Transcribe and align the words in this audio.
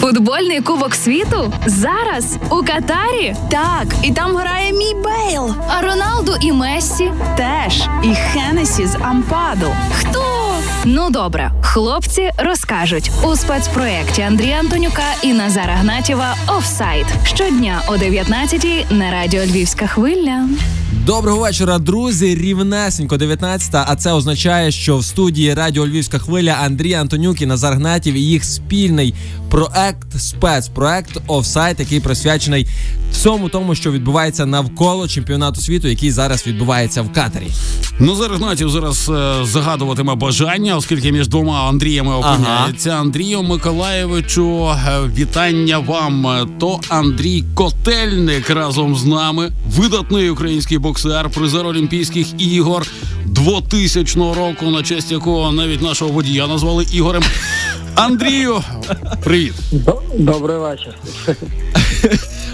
Футбольний 0.00 0.60
кубок 0.60 0.94
світу 0.94 1.52
зараз 1.66 2.36
у 2.50 2.54
Катарі. 2.56 3.34
Так, 3.50 3.86
і 4.02 4.10
там 4.12 4.36
грає 4.36 4.72
мій 4.72 4.94
Бейл. 5.04 5.54
А 5.68 5.80
Роналду 5.82 6.36
і 6.40 6.52
Мессі 6.52 7.12
Теж 7.36 7.82
і 8.02 8.14
Хенесі 8.14 8.86
з 8.86 8.94
Ампаду. 8.94 9.66
хто? 9.92 10.24
Ну 10.84 11.10
добре, 11.10 11.52
хлопці 11.62 12.30
розкажуть 12.38 13.10
у 13.22 13.36
спецпроєкті 13.36 14.22
Андрія 14.22 14.58
Антонюка 14.58 15.02
і 15.22 15.32
Назара 15.32 15.74
Гнатєва 15.74 16.34
Офсайд 16.58 17.06
щодня 17.24 17.82
о 17.88 17.96
19 17.96 18.66
на 18.90 19.10
радіо 19.10 19.44
Львівська 19.44 19.86
хвиля. 19.86 20.48
Доброго 21.06 21.38
вечора, 21.40 21.78
друзі. 21.78 22.34
Рівнесенько 22.34 23.16
19 23.16 23.74
А 23.74 23.96
це 23.96 24.12
означає, 24.12 24.70
що 24.70 24.98
в 24.98 25.04
студії 25.04 25.54
Радіо 25.54 25.86
Львівська 25.86 26.18
хвиля 26.18 26.56
Андрій 26.64 26.94
Антонюк 26.94 27.42
і 27.42 27.46
Назар 27.46 27.74
Гнатів 27.74 28.14
і 28.14 28.20
їх 28.20 28.44
спільний 28.44 29.14
проект, 29.50 30.20
спецпроект 30.20 31.20
офсайт, 31.26 31.80
який 31.80 32.00
присвячений 32.00 32.66
всьому 33.12 33.48
тому, 33.48 33.74
що 33.74 33.92
відбувається 33.92 34.46
навколо 34.46 35.08
чемпіонату 35.08 35.60
світу, 35.60 35.88
який 35.88 36.10
зараз 36.10 36.46
відбувається 36.46 37.02
в 37.02 37.12
Катарі. 37.12 37.50
Ну, 37.98 38.14
зараз 38.14 38.38
Гнатів 38.38 38.70
зараз 38.70 39.08
е, 39.08 39.44
загадуватиме 39.44 40.14
бажання, 40.14 40.76
оскільки 40.76 41.12
між 41.12 41.28
двома 41.28 41.68
Андріями 41.68 42.14
опиняється. 42.14 42.90
Андрію 42.90 43.42
Миколаєвичу, 43.42 44.68
е, 44.68 45.00
вітання 45.16 45.78
вам. 45.78 46.48
То 46.60 46.80
Андрій 46.88 47.44
Котельник 47.54 48.50
разом 48.50 48.96
з 48.96 49.04
нами, 49.04 49.50
видатний 49.76 50.30
український 50.30 50.78
боксер, 50.78 51.30
призер 51.30 51.66
Олімпійських 51.66 52.26
ігор 52.38 52.86
2000 53.26 54.34
року, 54.34 54.66
на 54.66 54.82
честь 54.82 55.12
якого 55.12 55.52
навіть 55.52 55.82
нашого 55.82 56.12
водія 56.12 56.46
назвали 56.46 56.86
Ігорем. 56.92 57.22
Андрію, 57.94 58.60
привіт. 59.24 59.52
Добрий 60.18 60.56
вечір. 60.58 60.94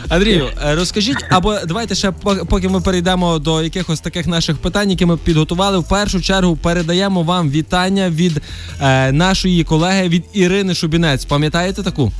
Андрію, 0.08 0.46
е, 0.66 0.74
розкажіть, 0.74 1.16
або 1.30 1.56
давайте 1.68 1.94
ще 1.94 2.10
по- 2.10 2.36
поки 2.36 2.68
ми 2.68 2.80
перейдемо 2.80 3.38
до 3.38 3.62
якихось 3.62 4.00
таких 4.00 4.26
наших 4.26 4.56
питань, 4.56 4.90
які 4.90 5.06
ми 5.06 5.16
підготували. 5.16 5.78
В 5.78 5.88
першу 5.88 6.20
чергу 6.20 6.56
передаємо 6.56 7.22
вам 7.22 7.50
вітання 7.50 8.10
від 8.10 8.42
е, 8.80 9.12
нашої 9.12 9.64
колеги 9.64 10.08
від 10.08 10.24
Ірини 10.32 10.74
Шубінець. 10.74 11.24
Пам'ятаєте 11.24 11.82
таку? 11.82 12.12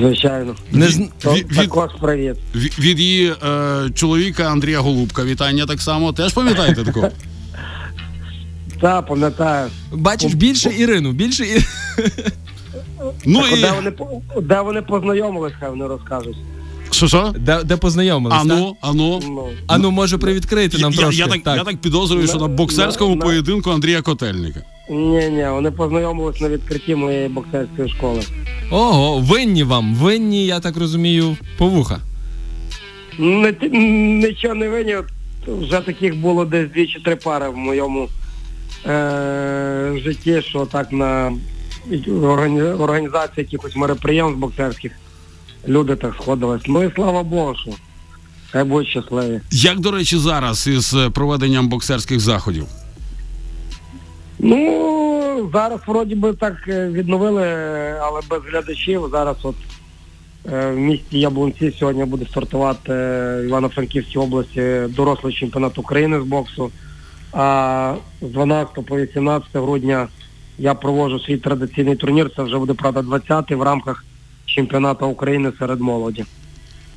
Звичайно. 0.00 0.54
Не 0.72 0.86
від- 0.86 1.10
від- 1.24 1.48
Також 1.56 1.90
привіт. 2.00 2.36
Ві- 2.54 2.80
Від 2.80 2.98
її 3.00 3.32
е, 3.48 3.90
чоловіка 3.94 4.44
Андрія 4.44 4.80
Голубка. 4.80 5.24
Вітання 5.24 5.66
так 5.66 5.80
само. 5.80 6.12
Теж 6.12 6.32
пам'ятаєте 6.32 6.84
такого? 6.84 7.08
Та, 8.80 9.02
пам'ятаю. 9.02 9.70
Бачиш, 9.92 10.34
більше 10.34 10.70
Ірину, 10.78 11.12
більше 11.12 11.44
і... 11.44 11.58
Ну 13.26 13.40
Так, 13.42 13.52
і 13.58 13.60
де, 13.60 13.72
вони, 13.72 13.92
де 14.42 14.60
вони 14.60 14.82
познайомились, 14.82 15.52
хай 15.60 15.70
вони 15.70 15.86
розкажуть. 15.86 16.36
що 16.90 17.08
що? 17.08 17.34
де, 17.38 17.64
де 17.64 17.76
познайомились. 17.76 18.42
так? 18.42 18.52
Ану, 18.52 18.76
ану. 18.80 19.20
Ну, 19.78 19.90
може 19.90 20.18
привідкрити 20.18 20.78
нам 20.78 20.92
я, 20.92 20.98
трошки. 20.98 21.20
я, 21.20 21.26
так, 21.26 21.56
я 21.56 21.64
так 21.64 21.76
підозрюю, 21.76 22.26
що 22.26 22.38
на 22.38 22.48
боксерському 22.48 23.14
на- 23.16 23.24
поєдинку 23.24 23.70
Андрія 23.70 24.02
Котельника. 24.02 24.62
ні, 24.90 25.28
ні, 25.28 25.46
вони 25.50 25.70
познайомились 25.70 26.40
на 26.40 26.48
відкритті 26.48 26.94
моєї 26.94 27.28
боксерської 27.28 27.88
школи. 27.88 28.22
Ого, 28.70 29.18
винні 29.18 29.62
вам, 29.64 29.94
винні, 29.94 30.46
я 30.46 30.60
так 30.60 30.76
розумію, 30.76 31.36
по 31.58 31.66
вуха. 31.66 31.98
Нічого 33.18 34.54
не 34.54 34.68
винні, 34.68 34.96
вже 35.48 35.80
таких 35.80 36.16
було 36.16 36.44
десь 36.44 36.70
дві 36.70 36.86
чи 36.86 37.00
три 37.00 37.16
пари 37.16 37.48
в 37.48 37.56
моєму 37.56 38.08
е- 38.86 39.38
житті, 40.04 40.42
що 40.42 40.66
так 40.66 40.92
на 40.92 41.32
організації 42.78 43.46
якихось 43.50 43.76
мероприємств 43.76 44.38
боксерських 44.38 44.92
люди 45.68 45.96
так 45.96 46.14
сходились. 46.14 46.62
Ну 46.66 46.82
і 46.84 46.92
слава 46.94 47.22
Богу, 47.22 47.54
що 47.56 47.70
хай 48.50 48.64
будуть 48.64 48.88
щасливі. 48.88 49.40
Як, 49.50 49.80
до 49.80 49.90
речі, 49.90 50.18
зараз 50.18 50.66
із 50.66 50.94
е, 50.94 51.10
проведенням 51.10 51.68
боксерських 51.68 52.20
заходів? 52.20 52.66
Ну, 54.38 55.50
зараз 55.52 55.80
вроді 55.86 56.14
би 56.14 56.32
так 56.32 56.54
е, 56.68 56.88
відновили, 56.88 57.42
е, 57.42 58.00
але 58.02 58.20
без 58.30 58.42
глядачів. 58.52 59.08
Зараз 59.12 59.36
от 59.42 59.56
в 60.44 60.74
місті 60.74 61.20
Яблунці 61.20 61.74
сьогодні 61.78 62.04
буде 62.04 62.26
стартувати 62.26 62.92
в 62.92 63.44
Івано-Франківській 63.44 64.18
області 64.18 64.62
дорослий 64.88 65.34
чемпіонат 65.34 65.78
України 65.78 66.20
з 66.20 66.24
боксу. 66.24 66.70
А 67.32 67.94
з 68.22 68.26
12 68.26 68.86
по 68.86 68.96
18 68.98 69.48
грудня 69.54 70.08
я 70.58 70.74
проводжу 70.74 71.20
свій 71.20 71.36
традиційний 71.36 71.96
турнір. 71.96 72.30
Це 72.36 72.42
вже 72.42 72.58
буде 72.58 72.74
правда 72.74 73.00
20-й 73.00 73.54
в 73.54 73.62
рамках 73.62 74.04
чемпіонату 74.46 75.06
України 75.06 75.52
серед 75.58 75.80
молоді. 75.80 76.24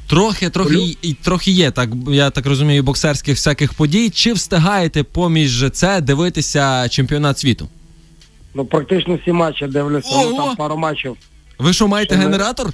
Трохи, 0.08 0.50
трохи 0.50 0.98
і 1.02 1.14
трохи 1.14 1.52
є, 1.52 1.72
так 1.72 1.90
я 2.08 2.30
так 2.30 2.46
розумію, 2.46 2.84
боксерських 2.84 3.36
всяких 3.36 3.74
подій. 3.74 4.10
Чи 4.10 4.34
встигаєте 4.34 5.04
поміж 5.04 5.66
це 5.72 6.02
дивитися 6.02 6.90
чемпіонат 6.90 7.40
світу? 7.40 7.68
Ну 8.54 8.66
практично 8.66 9.20
всі 9.22 9.32
матчі 9.32 9.68
дивлюся, 9.68 10.10
ну 10.12 10.38
там 10.38 10.56
пару 10.56 10.78
матчів. 10.78 11.18
Ви 11.60 11.74
що 11.74 11.88
маєте 11.88 12.16
Що 12.16 12.24
ми- 12.24 12.24
генератор? 12.32 12.70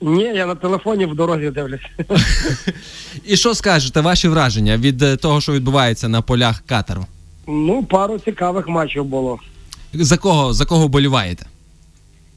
Ні, 0.00 0.22
я 0.22 0.46
на 0.46 0.54
телефоні 0.54 1.06
в 1.06 1.14
дорозі 1.14 1.50
дивлюся. 1.50 1.88
І 3.24 3.36
що 3.36 3.54
скажете, 3.54 4.00
ваші 4.00 4.28
враження 4.28 4.76
від 4.76 5.02
е, 5.02 5.16
того, 5.16 5.40
що 5.40 5.52
відбувається 5.52 6.08
на 6.08 6.22
полях 6.22 6.62
Катару? 6.66 7.06
Ну, 7.48 7.84
пару 7.84 8.18
цікавих 8.18 8.68
матчів 8.68 9.04
було. 9.04 9.38
За 9.94 10.16
кого 10.16 10.52
за 10.52 10.64
кого 10.64 10.88
боліваєте? 10.88 11.46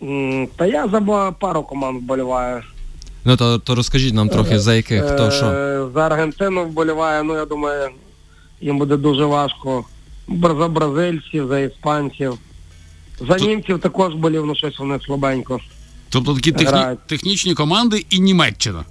М, 0.02 0.48
Та 0.58 0.66
я 0.66 0.88
за 0.88 1.32
пару 1.40 1.64
команд 1.64 2.02
вболіваю. 2.02 2.62
Ну 3.26 3.38
то, 3.38 3.60
то 3.60 3.76
розкажіть 3.76 4.14
нам 4.14 4.30
трохи 4.30 4.60
за 4.60 4.76
яких 4.76 5.06
хто 5.06 5.24
Е, 5.28 5.32
що. 5.32 5.46
За 5.94 6.02
Аргентину 6.06 6.66
вболіваю, 6.66 7.24
ну 7.24 7.34
я 7.36 7.46
думаю, 7.46 7.90
їм 8.62 8.78
буде 8.78 8.98
дуже 8.98 9.26
важко. 9.26 9.86
Бра- 10.28 10.56
За 10.60 10.68
бразильців, 10.68 11.48
за 11.48 11.60
іспанців. 11.60 12.34
За 13.28 13.38
німців 13.38 13.80
також 13.80 14.14
болів, 14.14 14.46
ну 14.46 14.56
щось 14.56 14.80
вони 14.80 15.00
слабенько. 15.00 15.60
Тобто 16.12 16.36
такі 16.36 16.52
техні... 16.52 16.80
Технічні 17.08 17.54
команди 17.54 18.06
і 18.10 18.20
Німеччина. 18.20 18.86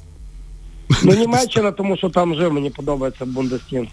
Ну 1.03 1.15
Німеччина, 1.15 1.73
тому 1.73 1.97
що 1.97 2.09
там 2.09 2.35
жив, 2.35 2.53
мені 2.53 2.71
подобається 2.71 3.25
Бундестін. 3.25 3.89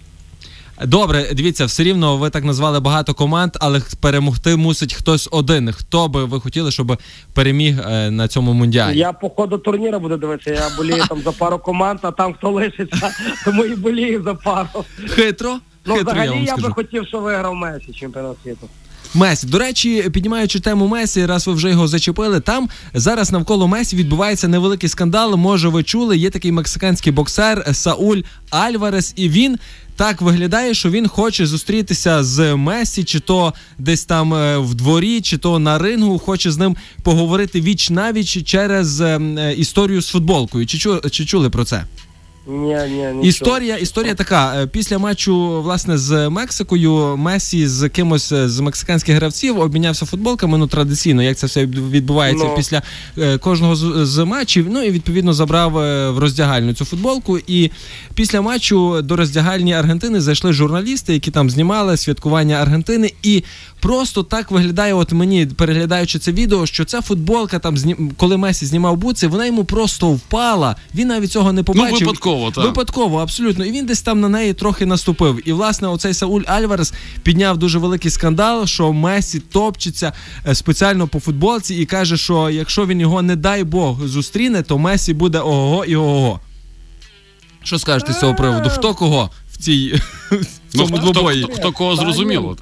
Добре, 0.86 1.30
дивіться, 1.34 1.66
все 1.66 1.84
рівно 1.84 2.18
ви 2.18 2.30
так 2.30 2.44
назвали 2.44 2.80
багато 2.80 3.14
команд, 3.14 3.52
але 3.60 3.82
перемогти 4.02 4.56
мусить 4.56 4.94
хтось 4.94 5.30
один. 5.32 5.72
Хто 5.72 6.08
би 6.08 6.26
ви 6.26 6.40
хотіли, 6.40 6.72
щоб 6.72 6.98
переміг 7.34 7.80
е, 7.80 8.12
на 8.12 8.28
цьому 8.28 8.54
мундіалі? 8.54 8.98
Я 8.98 9.14
по 9.14 9.30
ходу 9.30 9.58
турніру 9.58 10.00
буду 10.00 10.18
дивитися, 10.18 10.52
я 10.52 10.78
болію 10.78 11.04
там 11.10 11.22
за 11.22 11.32
пару 11.32 11.60
команд, 11.60 12.00
а 12.02 12.12
там 12.12 12.34
хто 12.34 12.52
лишиться, 12.52 13.12
тому 13.46 13.66
і 13.66 13.76
болію 13.76 14.24
за 14.24 14.34
пару. 14.34 14.68
Хитро? 15.10 15.60
Ну 15.86 15.96
Хитро, 15.96 16.16
я 16.16 16.24
взагалі 16.24 16.30
вам 16.30 16.44
я 16.44 16.58
би 16.58 16.74
хотів, 16.74 17.08
щоб 17.08 17.22
виграв 17.22 17.56
Месі 17.56 17.94
чемпіонат 17.94 18.38
світу. 18.44 18.70
Месі. 19.13 19.47
До 19.47 19.59
речі, 19.59 20.09
піднімаючи 20.13 20.59
тему 20.59 20.88
Месі, 20.88 21.25
раз 21.25 21.47
ви 21.47 21.53
вже 21.53 21.69
його 21.69 21.88
зачепили, 21.88 22.40
там 22.40 22.69
зараз 22.94 23.31
навколо 23.31 23.68
Месі 23.68 23.95
відбувається 23.95 24.47
невеликий 24.47 24.90
скандал. 24.90 25.35
Може, 25.35 25.69
ви 25.69 25.84
чули, 25.84 26.18
є 26.18 26.29
такий 26.29 26.51
мексиканський 26.51 27.13
боксер 27.13 27.66
Сауль 27.73 28.22
Альварес, 28.50 29.13
і 29.16 29.29
він. 29.29 29.57
Так 29.95 30.22
виглядає, 30.22 30.73
що 30.73 30.90
він 30.90 31.07
хоче 31.07 31.45
зустрітися 31.45 32.23
з 32.23 32.56
Месі, 32.56 33.03
чи 33.03 33.19
то 33.19 33.53
десь 33.78 34.06
там 34.06 34.34
е, 34.34 34.57
в 34.57 34.73
дворі, 34.73 35.22
чи 35.22 35.38
то 35.38 35.59
на 35.59 35.78
рингу, 35.78 36.19
хоче 36.19 36.51
з 36.51 36.57
ним 36.57 36.78
поговорити 37.03 37.62
віч 37.62 37.89
навіч 37.89 38.44
через 38.44 39.01
е, 39.01 39.19
е, 39.39 39.53
історію 39.53 40.01
з 40.01 40.07
футболкою. 40.07 40.66
Чи, 40.66 40.78
чу, 40.78 41.01
чули 41.09 41.50
про 41.50 41.66
це? 41.66 41.84
Ні, 42.47 42.78
ні. 43.13 43.28
Історія, 43.28 43.78
історія 43.78 44.16
така. 44.16 44.53
Е, 44.62 44.68
Після 44.68 44.97
матчу 44.97 45.62
власне 45.62 45.97
з 45.97 46.30
Мексикою 46.30 47.18
Месі 47.18 47.68
з 47.68 47.90
кимось 47.90 48.31
е, 48.31 48.50
з 48.50 48.59
мексиканських 48.59 49.16
гравців 49.16 49.59
обмінявся 49.59 50.06
футболками. 50.06 50.57
Ну 50.57 50.68
традиційно, 50.68 51.24
як 51.24 51.38
це 51.38 51.47
все 51.47 51.66
відбувається 51.66 52.46
Ну. 52.46 52.56
після 52.56 52.81
е, 53.18 53.38
кожного 53.38 53.75
з, 53.75 54.06
з 54.06 54.25
матчів. 54.25 54.68
Ну 54.69 54.83
і 54.83 54.92
відповідно 54.92 55.33
забрав 55.33 55.77
е, 55.77 56.10
в 56.10 56.19
роздягальню 56.19 56.74
цю 56.74 56.86
футболку. 56.86 57.39
І 57.48 57.72
після 58.13 58.42
матчу 58.42 59.01
до 59.01 59.16
роздягальні 59.16 59.74
Аргентини 59.74 60.22
зайшли 60.22 60.54
журналісти, 60.54 61.13
які 61.13 61.31
там 61.31 61.50
знімали 61.50 61.98
святкування 61.98 62.56
Аргентини. 62.56 63.13
І 63.24 63.44
просто 63.80 64.24
так 64.24 64.51
виглядає, 64.51 64.94
от 64.94 65.12
мені 65.12 65.45
переглядаючи 65.45 66.19
це 66.19 66.31
відео, 66.31 66.66
що 66.66 66.86
ця 66.86 67.01
футболка 67.01 67.60
там 67.60 67.77
знім- 67.77 68.12
коли 68.18 68.38
Месі 68.38 68.66
знімав 68.66 68.98
буци, 68.98 69.27
вона 69.27 69.45
йому 69.45 69.63
просто 69.63 70.07
впала. 70.10 70.75
Він 70.95 71.07
навіть 71.07 71.31
цього 71.31 71.54
не 71.54 71.63
побачив. 71.63 71.94
Ну, 71.94 72.00
випадково, 72.00 72.37
так. 72.56 72.63
Випадково, 72.63 73.19
абсолютно. 73.19 73.66
І 73.66 73.72
він 73.72 73.86
десь 73.86 74.01
там 74.01 74.19
на 74.19 74.30
неї 74.30 74.54
трохи 74.54 74.86
наступив. 74.86 75.50
І 75.50 75.51
власне 75.54 75.88
оцей 75.88 76.13
Сауль 76.13 76.42
Альварес 76.48 76.94
підняв 77.24 77.57
дуже 77.57 77.80
великий 77.80 78.12
скандал, 78.12 78.66
що 78.66 78.94
Месі 78.94 79.39
топчеться 79.39 80.13
е, 80.48 80.56
спеціально 80.56 81.07
по 81.07 81.19
футболці 81.19 81.75
і 81.75 81.86
каже, 81.86 82.18
що 82.18 82.50
якщо 82.50 82.86
він 82.86 83.01
його, 83.01 83.22
не 83.22 83.36
дай 83.36 83.63
Бог, 83.63 84.07
зустріне, 84.07 84.62
то 84.63 84.78
Месі 84.78 85.13
буде 85.13 85.39
ого 85.39 85.86
і 85.86 85.95
ого. 85.95 86.39
Що 87.63 87.80
скажете 87.80 88.13
з 88.13 88.19
цього 88.19 88.36
приводу? 88.36 88.69
Хто 88.69 88.94
кого 88.94 89.30
в 89.54 89.57
цій 89.57 89.94
в 90.31 90.45
Ну, 90.74 90.88
цьому 90.88 90.98
двобої? 90.98 91.44
хто, 91.44 91.54
хто 91.54 91.72
кого 91.72 91.95
зрозуміло. 91.95 92.57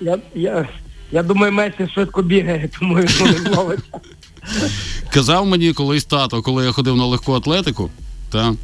Я, 0.00 0.18
я, 0.34 0.68
я 1.12 1.22
думаю, 1.22 1.52
Месі 1.52 1.88
швидко 1.94 2.22
бігає, 2.22 2.70
тому 2.78 2.94
він 2.94 3.08
не 3.32 3.52
зловить. 3.52 3.80
Казав 5.12 5.46
мені 5.46 5.72
колись 5.72 6.04
тато, 6.04 6.42
коли 6.42 6.64
я 6.64 6.72
ходив 6.72 6.96
на 6.96 7.04
легку 7.06 7.32
атлетику, 7.34 7.90
та 8.30 8.54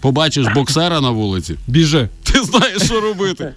побачиш 0.00 0.46
боксера 0.54 1.00
на 1.00 1.10
вулиці, 1.10 1.56
Біжи. 1.66 2.08
ти 2.22 2.42
знаєш, 2.42 2.82
що 2.82 3.00
робити. 3.00 3.54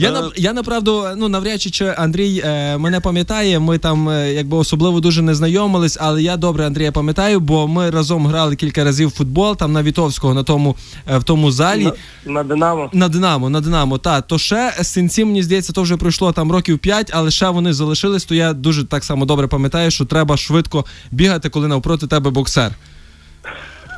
Я 0.00 0.08
Е, 0.08 0.12
на 0.12 0.30
я 0.36 0.52
направду 0.52 1.06
ну 1.16 1.28
навряд 1.28 1.62
чи 1.62 1.70
чи 1.70 1.94
Андрій 1.98 2.42
е, 2.44 2.78
мене 2.78 3.00
пам'ятає. 3.00 3.58
Ми 3.58 3.78
там 3.78 4.08
е, 4.08 4.32
якби 4.32 4.56
особливо 4.56 5.00
дуже 5.00 5.22
не 5.22 5.34
знайомились, 5.34 5.98
але 6.00 6.22
я 6.22 6.36
добре 6.36 6.66
Андрія 6.66 6.92
пам'ятаю, 6.92 7.40
бо 7.40 7.68
ми 7.68 7.90
разом 7.90 8.26
грали 8.26 8.56
кілька 8.56 8.84
разів 8.84 9.08
в 9.08 9.10
футбол 9.10 9.56
там 9.56 9.72
на 9.72 9.82
Вітовського 9.82 10.34
на 10.34 10.42
тому 10.42 10.76
е, 11.10 11.18
в 11.18 11.24
тому 11.24 11.50
залі. 11.50 11.84
На, 11.84 11.92
на 12.32 12.42
Динамо. 12.42 12.90
На 12.92 13.08
Динамо, 13.08 13.50
на 13.50 13.60
Динамо, 13.60 13.98
та 13.98 14.20
то 14.20 14.38
ще 14.38 14.72
синці, 14.82 15.24
мені 15.24 15.42
здається, 15.42 15.72
то 15.72 15.82
вже 15.82 15.96
пройшло 15.96 16.32
там 16.32 16.52
років 16.52 16.78
5, 16.78 17.10
але 17.14 17.30
ще 17.30 17.48
вони 17.48 17.72
залишились. 17.72 18.24
То 18.24 18.34
я 18.34 18.52
дуже 18.52 18.84
так 18.84 19.04
само 19.04 19.24
добре 19.24 19.46
пам'ятаю, 19.46 19.90
що 19.90 20.04
треба 20.04 20.36
швидко 20.36 20.84
бігати, 21.10 21.48
коли 21.48 21.68
навпроти 21.68 22.06
тебе 22.06 22.30
боксер. 22.30 22.74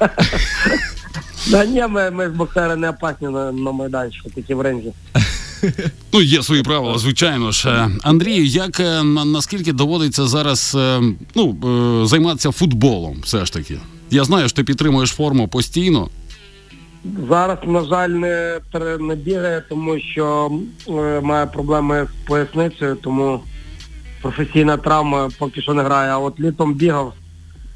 Да 1.50 1.64
ні, 1.64 1.86
ми, 1.88 2.10
ми 2.10 2.28
з 2.28 2.32
боксера 2.32 2.76
не 2.76 2.90
опасні 2.90 3.28
на, 3.28 3.52
на 3.52 3.72
майданчику, 3.72 4.30
тільки 4.30 4.54
в 4.54 4.60
ринзі. 4.60 4.92
Ну, 6.12 6.20
є 6.20 6.42
свої 6.42 6.62
правила, 6.62 6.98
звичайно 6.98 7.52
ж. 7.52 7.68
Е, 7.68 7.90
Андрію, 8.02 8.44
як 8.44 8.80
е, 8.80 9.02
наскільки 9.02 9.72
доводиться 9.72 10.26
зараз 10.26 10.76
е, 10.78 11.00
ну, 11.34 11.56
займатися 12.06 12.50
футболом, 12.50 13.16
все 13.22 13.44
ж 13.44 13.52
таки? 13.52 13.78
Я 14.10 14.24
знаю, 14.24 14.48
що 14.48 14.56
ти 14.56 14.64
підтримуєш 14.64 15.10
форму 15.10 15.48
постійно. 15.48 16.08
Зараз, 17.28 17.58
на 17.66 17.84
жаль, 17.84 18.08
не, 18.08 18.60
не 19.00 19.14
бігає, 19.14 19.62
тому 19.68 19.98
що 20.00 20.52
е, 20.88 21.20
має 21.20 21.46
проблеми 21.46 22.06
з 22.06 22.28
поясницею, 22.28 22.96
тому 22.96 23.40
професійна 24.22 24.76
травма 24.76 25.30
поки 25.38 25.62
що 25.62 25.74
не 25.74 25.82
грає. 25.82 26.10
А 26.10 26.18
от 26.18 26.40
літом 26.40 26.74
бігав, 26.74 27.14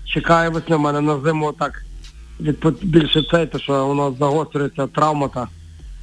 чекає 0.05 0.49
весни, 0.49 0.77
в 0.77 0.81
мене 0.81 1.01
на 1.01 1.21
зиму 1.21 1.53
так 1.53 1.86
більше 2.83 3.23
цей, 3.31 3.47
то 3.47 3.59
що 3.59 3.87
воно 3.87 4.15
загострюється 4.19 4.87
травма 4.87 5.29
та 5.29 5.49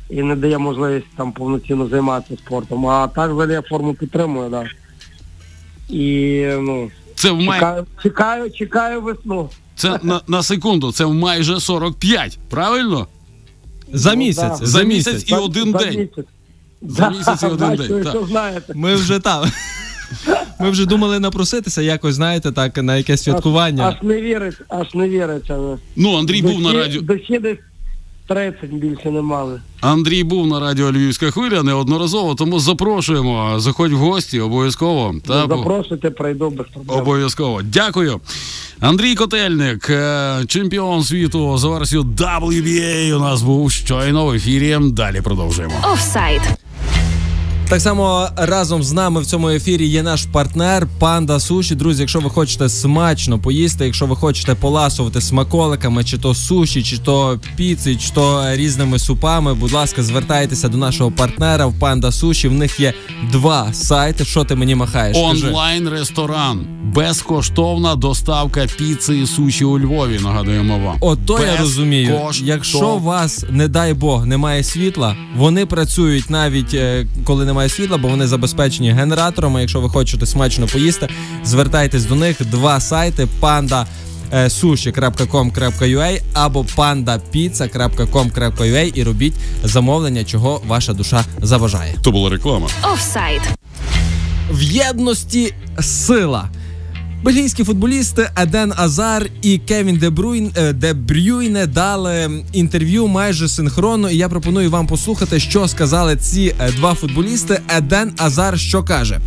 і 0.09 0.23
не 0.23 0.35
дає 0.35 0.57
можливість 0.57 1.05
там 1.17 1.31
повноцінно 1.31 1.87
займатися 1.87 2.41
спортом. 2.45 2.87
А 2.87 3.07
так 3.07 3.31
взагалі 3.31 3.51
я 3.51 3.61
форму 3.61 3.93
підтримую. 3.93 4.49
Да. 4.49 4.65
І 5.89 6.45
ну, 6.59 6.91
Це 7.15 7.31
в 7.31 7.37
май... 7.41 7.59
чекаю, 7.59 7.85
чекаю, 8.03 8.51
чекаю 8.51 9.01
весну. 9.01 9.49
це 9.75 9.99
на, 10.03 10.21
на 10.27 10.43
секунду, 10.43 10.91
це 10.91 11.05
в 11.05 11.13
майже 11.13 11.59
45, 11.59 12.39
правильно? 12.49 13.07
За 13.93 14.11
Ну, 14.11 14.17
місяць, 14.17 14.59
да. 14.59 14.65
за, 14.65 14.83
місяць. 14.83 15.23
І 15.31 15.35
один 15.35 15.71
день. 15.71 16.09
За 16.81 17.09
місяць 17.09 17.43
і 17.43 17.45
один 17.45 17.75
день. 17.75 18.13
Ми 18.75 18.95
вже 18.95 19.19
там. 19.19 19.45
Ми 20.59 20.69
вже 20.69 20.85
думали 20.85 21.19
напроситися 21.19 21.81
якось, 21.81 22.15
знаєте, 22.15 22.51
так, 22.51 22.77
на 22.83 22.97
якесь 22.97 23.23
святкування. 23.23 23.83
Аж, 23.87 23.93
аж 23.95 24.03
не 24.03 24.21
вірить, 24.21 24.55
аж 24.69 24.93
не 24.93 25.09
віриться. 25.09 25.57
ну. 25.57 25.79
Ну, 25.95 26.17
Андрій 26.17 26.41
був 26.41 26.61
на 26.61 26.73
радіо. 26.73 27.01
Душі 27.01 27.39
десь 27.39 27.57
30 28.27 28.69
більше 28.73 29.11
не 29.11 29.21
мали. 29.21 29.61
Андрій 29.81 30.23
був 30.23 30.47
на 30.47 30.59
радіо 30.59 30.91
Львівська 30.91 31.31
хвиля 31.31 31.63
неодноразово, 31.63 32.35
тому 32.35 32.59
запрошуємо. 32.59 33.59
Заходь 33.59 33.91
в 33.91 33.97
гості, 33.97 34.39
обов'язково. 34.39 35.15
Та, 35.27 35.47
бо- 35.47 35.57
Запрошуйте, 35.57 36.09
прийду 36.09 36.49
без 36.49 36.67
проблем. 36.67 36.99
Обов'язково. 37.01 37.61
Дякую. 37.63 38.21
Андрій 38.79 39.15
Котельник, 39.15 39.89
е, 39.89 40.35
чемпіон 40.47 41.03
світу 41.03 41.57
за 41.57 41.67
версією 41.67 42.07
WBA 42.17 43.13
у 43.15 43.19
нас 43.19 43.41
був 43.41 43.71
щойно 43.71 44.25
в 44.25 44.31
ефірі. 44.33 44.77
Далі 44.81 45.21
продовжуємо. 45.21 45.73
Офсайд. 45.93 46.41
Так 47.69 47.81
само 47.81 48.27
разом 48.35 48.83
з 48.83 48.91
нами 48.91 49.21
в 49.21 49.25
цьому 49.25 49.49
ефірі 49.49 49.87
є 49.87 50.03
наш 50.03 50.25
партнер 50.25 50.87
Панда 50.99 51.39
Суші. 51.39 51.75
Друзі, 51.75 52.01
якщо 52.01 52.19
ви 52.19 52.29
хочете 52.29 52.69
смачно 52.69 53.39
поїсти, 53.39 53.85
якщо 53.85 54.05
ви 54.05 54.15
хочете 54.15 54.55
поласувати 54.55 55.21
смаколиками, 55.21 56.03
чи 56.03 56.17
то 56.17 56.35
суші, 56.35 56.83
чи 56.83 56.97
то 56.97 57.39
піци, 57.55 57.95
чи 57.95 58.09
то 58.11 58.55
різними 58.55 58.99
супами, 58.99 59.53
будь 59.53 59.71
ласка, 59.71 60.03
звертайтеся 60.03 60.69
до 60.69 60.77
нашого 60.77 61.11
партнера 61.11 61.65
в 61.65 61.73
Панда 61.79 62.11
Суші. 62.11 62.47
В 62.47 62.53
них 62.53 62.79
є 62.79 62.93
два 63.31 63.73
сайти. 63.73 64.25
Що 64.25 64.43
ти 64.43 64.55
мені 64.55 64.75
махаєш? 64.75 65.17
Онлайн 65.17 65.89
ресторан, 65.89 66.65
безкоштовна 66.95 67.95
доставка 67.95 68.67
піци 68.77 69.17
і 69.19 69.27
суші 69.27 69.65
у 69.65 69.79
Львові. 69.79 70.19
Нагадуємо 70.23 70.79
вам. 70.79 70.97
Ото 70.99 71.39
я 71.39 71.57
розумію. 71.57 72.09
Безкоштовно. 72.13 72.53
Якщо 72.53 72.89
у 72.89 72.99
вас, 72.99 73.45
не 73.49 73.67
дай 73.67 73.93
Бог, 73.93 74.25
немає 74.25 74.63
світла, 74.63 75.15
вони 75.37 75.65
працюють 75.65 76.29
навіть 76.29 76.73
е, 76.73 77.07
коли 77.23 77.45
немає 77.45 77.52
світла, 77.69 77.97
бо 77.97 78.07
вони 78.07 78.27
забезпечені 78.27 78.91
генераторами. 78.91 79.61
Якщо 79.61 79.81
ви 79.81 79.89
хочете 79.89 80.25
смачно 80.25 80.67
поїсти, 80.67 81.09
звертайтесь 81.45 82.05
до 82.05 82.15
них. 82.15 82.45
Два 82.45 82.79
сайти 82.79 83.27
панда. 83.39 83.85
е, 84.33 84.47
sushi.com.ua 84.47 86.21
або 86.33 86.65
pandapizza.com.ua 86.77 88.91
і 88.95 89.03
робіть 89.03 89.33
замовлення, 89.63 90.23
чого 90.23 90.61
ваша 90.67 90.93
душа 90.93 91.25
забажає. 91.41 91.95
То 92.01 92.11
була 92.11 92.29
реклама. 92.29 92.67
Офсайд. 92.93 93.41
В 94.51 94.61
єдності 94.61 95.53
сила. 95.81 96.49
Бельгійські 97.23 97.63
футболісти 97.63 98.29
Еден 98.37 98.73
Азар 98.75 99.29
і 99.41 99.57
Кевін 99.57 99.97
Де, 99.97 100.09
Бруйн, 100.09 100.51
е, 100.57 100.93
Брюйне 100.93 101.67
дали 101.67 102.43
інтерв'ю 102.53 103.07
майже 103.07 103.49
синхронно. 103.49 104.09
І 104.09 104.17
я 104.17 104.29
пропоную 104.29 104.71
вам 104.71 104.87
послухати, 104.87 105.39
що 105.39 105.67
сказали 105.67 106.15
ці 106.15 106.55
е, 106.59 106.71
два 106.71 106.93
футболісти. 106.93 107.61
Еден 107.77 108.11
Азар 108.17 108.59
що 108.59 108.83
каже. 108.83 109.19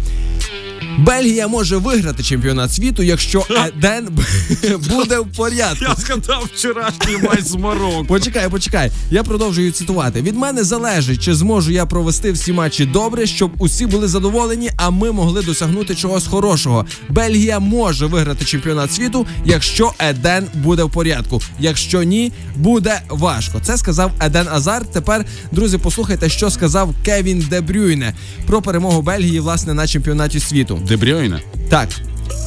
Бельгія 0.98 1.48
може 1.48 1.76
виграти 1.76 2.22
чемпіонат 2.22 2.72
світу, 2.72 3.02
якщо 3.02 3.46
Еден 3.66 4.08
буде 4.90 5.18
в 5.18 5.26
порядку. 5.36 5.84
Я 5.84 5.94
згадав 5.94 6.48
вчорашній 6.54 7.16
матч 7.22 7.40
з 7.44 7.54
Марокко. 7.54 8.04
Почекай, 8.04 8.48
почекай. 8.48 8.90
Я 9.10 9.22
продовжую 9.22 9.72
цитувати. 9.72 10.22
Від 10.22 10.36
мене 10.36 10.64
залежить, 10.64 11.22
чи 11.22 11.34
зможу 11.34 11.70
я 11.72 11.86
провести 11.86 12.32
всі 12.32 12.52
матчі 12.52 12.86
добре, 12.86 13.26
щоб 13.26 13.50
усі 13.58 13.86
були 13.86 14.08
задоволені, 14.08 14.70
а 14.76 14.90
ми 14.90 15.12
могли 15.12 15.42
досягнути 15.42 15.94
чогось 15.94 16.26
хорошого. 16.26 16.86
Бельгія 17.08 17.58
може 17.58 18.06
виграти 18.06 18.44
чемпіонат 18.44 18.92
світу, 18.92 19.26
якщо 19.44 19.92
Еден 19.98 20.44
буде 20.54 20.82
в 20.82 20.90
порядку. 20.90 21.40
Якщо 21.60 22.02
ні, 22.02 22.32
буде 22.56 23.00
важко. 23.08 23.60
Це 23.62 23.76
сказав 23.76 24.12
Еден 24.20 24.46
Азар. 24.50 24.86
Тепер, 24.86 25.24
друзі, 25.52 25.78
послухайте, 25.78 26.28
що 26.28 26.50
сказав 26.50 26.94
Кевін 27.04 27.46
Де 27.50 27.60
Брюйне 27.60 28.14
про 28.46 28.62
перемогу 28.62 29.02
Бельгії 29.02 29.40
власне 29.40 29.74
на 29.74 29.86
чемпіонаті 29.86 30.40
світу. 30.40 30.80
Дебрьойне. 30.88 31.40
Так. 31.68 31.88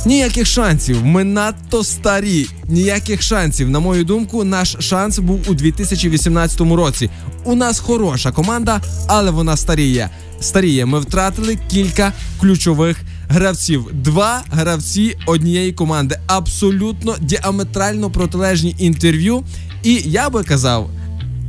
Ніяких 0.06 0.46
шансів. 0.48 1.06
Ми 1.06 1.24
надто 1.24 1.84
старі. 1.84 2.48
Ніяких 2.68 3.22
шансів. 3.22 3.70
На 3.70 3.80
мою 3.80 4.04
думку, 4.04 4.44
наш 4.44 4.76
шанс 4.80 5.20
був 5.20 5.42
у 5.48 5.54
2018 5.54 6.62
році. 6.62 7.10
У 7.44 7.56
нас 7.56 7.80
хороша 7.80 8.32
команда, 8.32 8.82
але 9.08 9.32
вона 9.32 9.58
старіє. 9.58 10.10
Старіє. 10.40 10.86
Ми 10.86 11.00
втратили 11.00 11.58
кілька 11.70 12.14
ключових 12.40 12.98
гравців. 13.30 13.88
Два 13.92 14.42
гравці 14.52 15.18
однієї 15.26 15.74
команди. 15.74 16.20
Абсолютно 16.28 17.16
діаметрально 17.20 18.12
протилежні 18.12 18.76
інтерв'ю. 18.80 19.44
І 19.84 20.02
я 20.06 20.30
би 20.30 20.44
казав. 20.44 20.90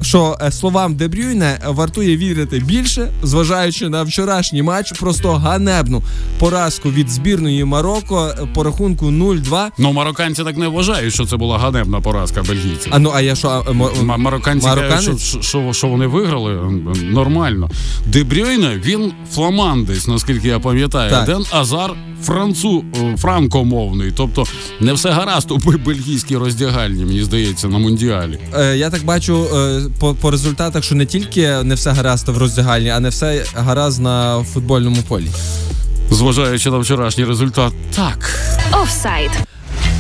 Що 0.03 0.37
е, 0.43 0.51
словам 0.53 0.95
Дебрюйне 0.95 1.61
вартує 1.67 2.17
вірити 2.17 2.59
більше, 2.59 3.09
зважаючи 3.23 3.89
на 3.89 4.03
вчорашній 4.03 4.63
матч, 4.63 4.93
просто 4.93 5.33
ганебну 5.33 6.03
поразку 6.39 6.91
від 6.91 7.11
збірної 7.11 7.65
Марокко 7.65 8.27
е, 8.43 8.47
по 8.55 8.63
рахунку 8.63 9.07
0-2. 9.07 9.69
Ну, 9.79 9.93
марокканці 9.93 10.45
так 10.45 10.57
не 10.57 10.69
вважають, 10.69 11.15
що 11.15 11.27
це 11.27 11.37
була 11.37 11.59
ганебна 11.59 12.01
поразка 12.01 12.43
бельгійців. 12.43 12.93
А 12.95 12.99
ну 12.99 13.13
а 13.15 13.21
я 13.21 13.35
що 13.35 13.49
а, 13.69 13.73
мо- 13.73 13.91
М- 14.01 14.21
Марокканці 14.23 14.67
кажуть, 14.89 15.21
що, 15.21 15.43
що, 15.43 15.73
що 15.73 15.87
вони 15.87 16.07
виграли 16.07 16.53
м, 16.53 16.93
нормально. 17.13 17.71
Дебрьойне, 18.07 18.81
він 18.85 19.13
фламандець, 19.33 20.07
наскільки 20.07 20.49
я 20.49 20.59
пам'ятаю. 20.59 21.11
Так. 21.11 21.27
Ден 21.27 21.45
Азар 21.51 21.91
францу, 22.23 22.85
е, 23.03 23.17
франкомовний. 23.17 24.13
Тобто 24.17 24.45
не 24.81 24.93
все 24.93 25.11
гаразд 25.11 25.51
у 25.51 25.57
бельгійській 25.87 26.37
роздягальні, 26.37 27.05
мені 27.05 27.23
здається, 27.23 27.69
на 27.69 27.79
мундіалі. 27.79 28.39
Е, 28.59 28.77
я 28.77 28.91
так 28.91 29.05
бачу 29.05 29.47
е, 29.55 29.81
по, 29.99 30.15
по 30.15 30.31
результатах, 30.31 30.85
що 30.85 30.95
не 30.95 31.07
тільки 31.07 31.63
не 31.63 31.75
все 31.75 31.91
гаразд 31.91 32.29
в 32.29 32.39
роздягальні, 32.39 32.89
а 32.89 33.01
не 33.01 33.09
все 33.09 33.45
гаразд 33.55 34.01
на 34.01 34.45
футбольному 34.45 35.03
полі. 35.09 35.31
Зважаючи 36.11 36.71
на 36.71 36.79
вчорашній 36.79 37.25
результат. 37.25 37.73
Так. 37.97 38.31
Офсайд. 38.83 39.31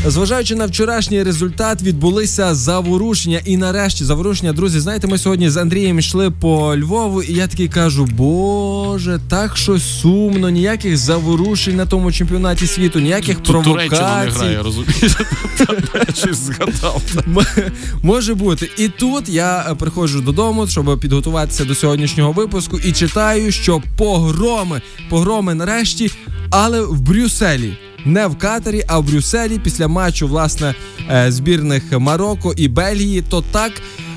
Зважаючи 0.07 0.54
на 0.54 0.66
вчорашній 0.66 1.23
результат, 1.23 1.83
відбулися 1.83 2.54
заворушення. 2.54 3.40
І 3.45 3.57
нарешті 3.57 4.04
заворушення, 4.04 4.52
друзі, 4.52 4.80
знаєте, 4.80 5.07
ми 5.07 5.19
сьогодні 5.19 5.50
з 5.50 5.57
Андрієм 5.57 5.99
йшли 5.99 6.30
по 6.30 6.76
Львову, 6.76 7.23
і 7.23 7.35
я 7.35 7.47
такий 7.47 7.69
кажу: 7.69 8.04
Боже, 8.04 9.21
так 9.28 9.57
щось 9.57 10.00
сумно, 10.00 10.50
ніяких 10.50 10.97
заворушень 10.97 11.76
на 11.76 11.87
тому 11.87 12.12
чемпіонаті 12.12 12.66
світу, 12.66 13.00
ніяких 13.00 13.37
Тут 13.40 13.64
Туреччина 13.64 13.80
не 13.80 14.30
провокацій. 14.30 14.38
грає, 14.38 14.62
розумієш? 14.62 15.16
Щось 16.14 16.37
згадав. 16.47 17.02
Може 18.02 18.35
бути. 18.35 18.71
І 18.78 18.88
тут 18.88 19.28
я 19.28 19.66
е, 19.71 19.75
приходжу 19.75 20.21
додому, 20.21 20.66
щоб 20.66 21.00
підготуватися 21.00 21.64
до 21.64 21.75
сьогоднішнього 21.75 22.33
випуску, 22.33 22.78
і 22.78 22.92
читаю, 22.92 23.52
що 23.52 23.83
погроми, 23.97 24.80
погроми 25.09 25.54
нарешті, 25.54 26.11
але 26.50 26.80
в 26.80 27.00
Брюсселі. 27.00 27.73
Не 28.04 28.26
в 28.26 28.38
Катарі, 28.38 28.85
а 28.87 28.99
в 28.99 29.04
Брюсселі 29.04 29.59
після 29.64 29.88
матчу 29.88 30.28
власне 30.28 30.75
е, 31.11 31.33
збірних 31.33 31.83
Марокко 31.92 32.54
і 32.57 32.69
Бельгії. 32.69 33.23
То 33.23 33.45
так 33.52 33.73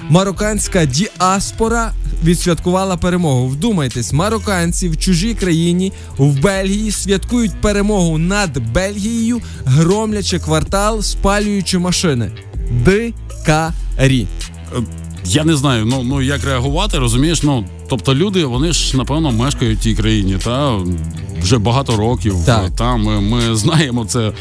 марокканська 0.10 0.86
діаспора 0.86 1.94
відсвяткувала 2.24 2.98
перемогу. 2.98 3.48
Вдумайтесь, 3.48 4.14
марокканці 4.14 4.90
в 4.90 4.98
чужій 4.98 5.34
країні 5.34 5.92
в 6.18 6.42
Бельгії 6.42 6.92
святкують 6.92 7.62
перемогу 7.62 8.18
над 8.18 8.58
Бельгією, 8.74 9.42
громлячи 9.66 10.40
квартал, 10.40 11.02
спалюючи 11.02 11.78
машини. 11.78 12.32
Дикарі. 12.86 14.28
Я 15.26 15.44
не 15.44 15.56
знаю, 15.56 15.86
ну 15.86 16.04
ну 16.04 16.22
як 16.22 16.44
реагувати, 16.44 16.98
розумієш? 16.98 17.44
Ну 17.44 17.66
тобто 17.94 18.16
люди, 18.16 18.46
вони 18.46 18.74
ж 18.74 18.98
напевно 18.98 19.32
мешкають 19.32 19.80
в 19.80 19.82
тій 19.82 19.96
країні, 19.96 20.36
та 20.44 20.80
вже 21.42 21.58
багато 21.58 21.96
років. 21.96 22.36
Так. 22.46 22.72
Та 22.76 22.98
ми, 22.98 23.56
знаємо 23.56 24.06
це 24.06 24.32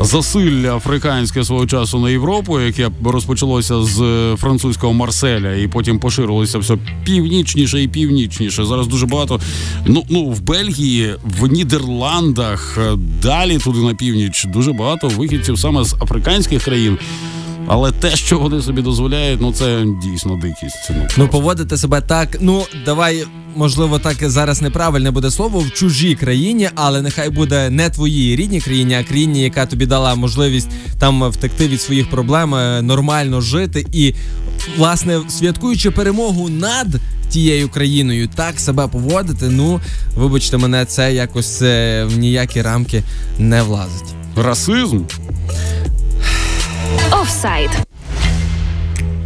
засилля 0.00 0.76
африканське 0.76 1.44
свого 1.44 1.66
часу 1.66 1.98
на 1.98 2.10
Європу, 2.10 2.60
яке 2.60 2.90
розпочалося 3.04 3.82
з 3.82 3.98
французького 4.36 4.92
Марселя, 4.92 5.54
і 5.54 5.68
потім 5.68 5.98
поширилося 5.98 6.58
все 6.58 6.76
північніше 7.04 7.82
і 7.82 7.88
північніше. 7.88 8.64
Зараз 8.64 8.86
дуже 8.86 9.06
багато. 9.06 9.40
Ну 9.86 10.04
ну 10.08 10.24
в 10.24 10.40
Бельгії, 10.40 11.14
в 11.40 11.46
Нідерландах, 11.46 12.78
е, 12.78 12.96
далі 13.22 13.58
туди 13.58 13.78
на 13.78 13.94
північ, 13.94 14.44
дуже 14.44 14.72
багато 14.72 15.08
вихідців 15.08 15.58
саме 15.58 15.84
з 15.84 15.94
африканських 15.94 16.64
країн. 16.64 16.98
Але 17.66 17.90
те, 17.90 18.16
що 18.16 18.38
вони 18.38 18.62
собі 18.62 18.82
дозволяють, 18.82 19.40
ну 19.40 19.52
це 19.52 19.84
дійсно 20.02 20.36
дикість. 20.36 20.90
Ну, 20.90 21.06
Ну, 21.18 21.28
поводити 21.28 21.76
себе 21.76 22.00
так. 22.00 22.36
Ну, 22.40 22.62
давай, 22.84 23.24
можливо, 23.56 23.98
так 23.98 24.30
зараз 24.30 24.62
неправильне 24.62 25.10
буде 25.10 25.30
слово 25.30 25.60
в 25.60 25.70
чужій 25.70 26.14
країні, 26.14 26.70
але 26.74 27.02
нехай 27.02 27.30
буде 27.30 27.70
не 27.70 27.90
твоїй 27.90 28.36
рідній 28.36 28.60
країні, 28.60 28.94
а 28.94 29.04
країні, 29.04 29.42
яка 29.42 29.66
тобі 29.66 29.86
дала 29.86 30.14
можливість 30.14 30.70
там 30.98 31.30
втекти 31.30 31.68
від 31.68 31.80
своїх 31.80 32.10
проблем, 32.10 32.54
е, 32.54 32.82
нормально 32.82 33.40
жити 33.40 33.86
і, 33.92 34.14
власне, 34.76 35.20
святкуючи 35.28 35.90
перемогу 35.90 36.48
над. 36.48 36.86
Тією 37.30 37.68
країною 37.68 38.28
так 38.34 38.60
себе 38.60 38.88
поводити. 38.88 39.48
Ну 39.48 39.80
вибачте 40.16 40.58
мене, 40.58 40.84
це 40.84 41.14
якось 41.14 41.62
е, 41.62 42.04
в 42.04 42.18
ніякі 42.18 42.62
рамки 42.62 43.02
не 43.38 43.62
влазить. 43.62 44.14
Расизм. 44.36 45.00
Офсайд. 47.42 47.91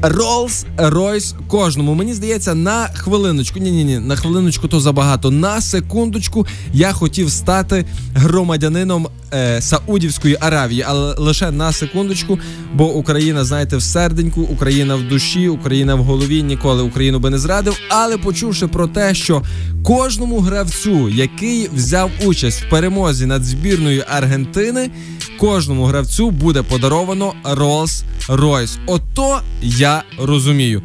Rolls 0.09 0.65
Royce 0.77 1.35
кожному. 1.49 1.95
Мені 1.95 2.15
здається, 2.15 2.55
на 2.55 2.87
хвилиночку. 2.87 3.59
Ні, 3.59 3.71
ні, 3.71 3.85
ні, 3.85 3.99
на 3.99 4.17
хвилиночку 4.17 4.69
то 4.69 4.81
забагато. 4.81 5.31
На 5.31 5.61
секундочку 5.61 6.47
я 6.73 6.93
хотів 6.93 7.31
стати 7.31 7.85
громадянином 8.15 9.09
е, 9.35 9.61
Саудівської 9.61 10.37
Аравії, 10.41 10.85
але 10.89 11.15
лише 11.15 11.51
на 11.51 11.73
секундочку, 11.73 12.39
бо 12.75 12.93
Україна, 12.93 13.45
знаєте, 13.45 13.77
в 13.77 13.83
серденьку, 13.83 14.41
Україна 14.41 14.95
в 14.95 15.03
душі, 15.03 15.49
Україна 15.49 15.95
в 15.95 16.05
голові 16.05 16.43
ніколи 16.43 16.83
Україну 16.83 17.19
би 17.19 17.31
не 17.31 17.39
зрадив. 17.39 17.79
Але 17.89 18.19
почувши 18.19 18.67
про 18.67 18.87
те, 18.87 19.15
що 19.15 19.43
кожному 19.85 20.41
гравцю, 20.41 21.09
який 21.09 21.69
взяв 21.75 22.11
участь 22.25 22.63
в 22.63 22.71
перемозі 22.71 23.27
над 23.27 23.45
збірною 23.45 24.05
Аргентини, 24.09 24.91
кожному 25.39 25.85
гравцю 25.85 26.31
буде 26.31 26.63
подаровано 26.63 27.35
Rolls-Royce. 27.45 28.79
Ото 28.87 29.41
я 29.63 29.96
розумію. 30.19 30.83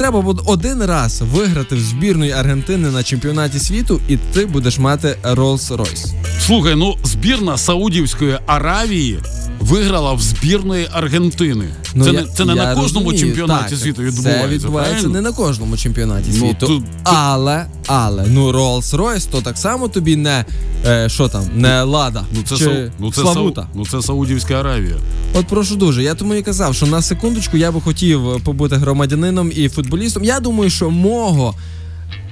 Треба 0.00 0.20
буде 0.20 0.42
один 0.46 0.84
раз 0.84 1.22
виграти 1.34 1.74
в 1.76 1.80
збірної 1.80 2.32
Аргентини 2.32 2.90
на 2.90 3.02
чемпіонаті 3.02 3.58
світу, 3.58 4.00
і 4.08 4.16
ти 4.16 4.46
будеш 4.46 4.78
мати 4.78 5.16
Rolls-Royce. 5.24 6.06
Слухай, 6.46 6.74
ну 6.74 6.96
збірна 7.04 7.58
Саудівської 7.58 8.38
Аравії 8.46 9.18
виграла 9.60 10.12
в 10.12 10.20
збірної 10.20 10.88
Аргентини. 10.92 11.64
Ну, 11.94 12.04
це 12.04 12.10
я- 12.12 12.20
не 12.20 12.26
це 12.26 12.44
не 12.44 12.54
на 12.54 12.74
кожному 12.74 13.10
розумію, 13.10 13.18
чемпіонаті 13.34 13.70
так, 13.70 13.78
світу 13.78 13.96
Це 13.96 14.02
відбувається. 14.02 14.48
відбувається 14.48 14.94
правильно? 14.94 15.12
не 15.12 15.20
на 15.20 15.32
кожному 15.32 15.76
чемпіонаті 15.76 16.30
Ну, 16.32 16.38
світу. 16.38 16.66
тут- 16.66 16.84
Але, 17.04 17.66
але, 17.86 18.24
ну 18.28 18.52
Rolls-Royce, 18.52 19.28
то 19.30 19.40
так 19.40 19.58
само 19.58 19.88
тобі 19.88 20.16
не 20.16 20.44
е, 20.86 21.08
що 21.08 21.28
там, 21.28 21.44
не 21.54 21.82
лада. 21.82 22.24
Ну 22.34 22.42
це 22.48 22.56
чи 22.56 22.64
Сау- 22.64 22.90
ну, 22.98 23.12
це 23.12 23.20
Славута. 23.20 23.60
Сау- 23.60 23.66
ну 23.74 23.86
це 23.86 24.02
Саудівська 24.02 24.54
Аравія. 24.54 24.96
От 25.34 25.46
прошу 25.46 25.76
дуже. 25.76 26.02
Я 26.02 26.14
тому 26.14 26.34
і 26.34 26.42
казав, 26.42 26.74
що 26.74 26.86
на 26.86 27.02
секундочку 27.02 27.56
я 27.56 27.72
би 27.72 27.80
хотів 27.80 28.20
побути 28.44 28.76
громадянином 28.76 29.52
і 29.56 29.68
футболістом. 29.68 29.89
Я 30.22 30.40
думаю, 30.40 30.70
що 30.70 30.90
мого. 30.90 31.54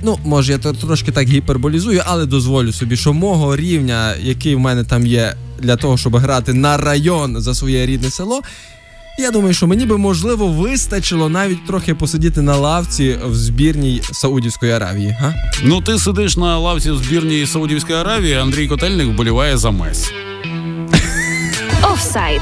Ну, 0.02 0.18
може, 0.24 0.52
я 0.52 0.58
трошки 0.58 1.12
так 1.12 1.28
гіперболізую, 1.28 2.02
але 2.06 2.26
дозволю 2.26 2.72
собі, 2.72 2.96
що 2.96 3.12
мого 3.12 3.56
рівня, 3.56 4.14
який 4.22 4.54
в 4.54 4.58
мене 4.58 4.84
там 4.84 5.06
є 5.06 5.34
для 5.60 5.76
того, 5.76 5.96
щоб 5.96 6.16
грати 6.16 6.52
на 6.52 6.76
район 6.76 7.40
за 7.40 7.54
своє 7.54 7.86
рідне 7.86 8.10
село. 8.10 8.40
Я 9.20 9.30
думаю, 9.30 9.54
що 9.54 9.66
мені 9.66 9.86
би 9.86 9.98
можливо 9.98 10.46
вистачило 10.46 11.28
навіть 11.28 11.66
трохи 11.66 11.94
посидіти 11.94 12.42
на 12.42 12.56
лавці 12.56 13.18
в 13.26 13.34
збірній 13.34 14.02
Саудівської 14.12 14.72
Аравії. 14.72 15.16
Га? 15.20 15.34
Ну 15.64 15.80
ти 15.80 15.98
сидиш 15.98 16.36
на 16.36 16.58
лавці 16.58 16.90
в 16.90 16.96
збірній 16.96 17.46
Саудівської 17.46 17.98
Аравії. 17.98 18.34
Андрій 18.34 18.68
Котельник 18.68 19.08
вболіває 19.08 19.56
за 19.56 19.70
Месі. 19.70 20.10
Офсайд. 21.92 22.40